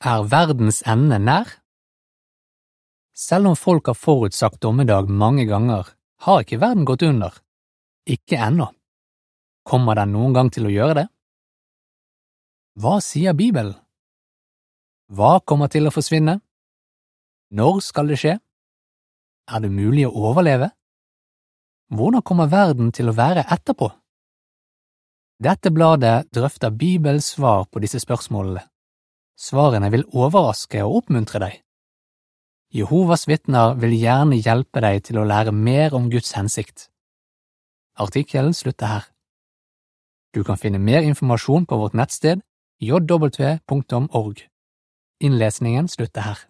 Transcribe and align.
Er 0.00 0.22
verdens 0.24 0.78
ende 0.88 1.18
nær? 1.20 1.48
Selv 3.12 3.50
om 3.50 3.56
folk 3.56 3.90
har 3.90 3.98
forutsagt 4.00 4.62
dommedag 4.64 5.10
mange 5.12 5.44
ganger, 5.44 5.90
har 6.24 6.40
ikke 6.40 6.60
verden 6.62 6.86
gått 6.88 7.02
under. 7.04 7.34
Ikke 8.08 8.38
ennå. 8.40 8.70
Kommer 9.68 10.00
den 10.00 10.14
noen 10.16 10.32
gang 10.32 10.48
til 10.48 10.70
å 10.70 10.72
gjøre 10.72 10.96
det? 11.02 11.04
Hva 12.80 12.94
sier 13.04 13.36
Bibelen? 13.36 13.76
Hva 15.12 15.34
kommer 15.44 15.68
til 15.68 15.84
å 15.84 15.92
forsvinne? 15.92 16.38
Når 17.52 17.84
skal 17.84 18.08
det 18.08 18.20
skje? 18.24 18.34
Er 19.52 19.60
det 19.60 19.68
mulig 19.68 20.08
å 20.08 20.16
overleve? 20.32 20.70
Hvordan 21.92 22.24
kommer 22.24 22.48
verden 22.48 22.88
til 22.88 23.12
å 23.12 23.18
være 23.20 23.44
etterpå? 23.52 23.92
Dette 25.44 25.68
bladet 25.68 26.30
drøfter 26.32 26.72
Bibels 26.72 27.34
svar 27.34 27.66
på 27.68 27.84
disse 27.84 28.00
spørsmålene. 28.00 28.69
Svarene 29.40 29.88
vil 29.92 30.04
overraske 30.12 30.82
og 30.84 31.00
oppmuntre 31.00 31.40
deg. 31.40 31.54
Jehovas 32.76 33.24
vitner 33.26 33.72
vil 33.80 33.96
gjerne 33.96 34.36
hjelpe 34.38 34.82
deg 34.84 35.00
til 35.08 35.18
å 35.18 35.24
lære 35.26 35.54
mer 35.56 35.96
om 35.96 36.10
Guds 36.12 36.34
hensikt. 36.36 36.90
Artikkelen 37.96 38.52
slutter 38.54 38.92
her. 38.92 39.08
Du 40.36 40.44
kan 40.44 40.60
finne 40.60 40.78
mer 40.78 41.02
informasjon 41.08 41.66
på 41.66 41.80
vårt 41.80 41.96
nettsted 41.98 42.44
jw.org. 42.84 44.44
Innlesningen 45.20 45.88
slutter 45.88 46.28
her. 46.28 46.49